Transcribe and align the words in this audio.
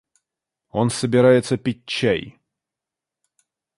Он 0.71 0.89
собирается 0.89 1.57
пить 1.57 1.85
чай! 1.85 2.39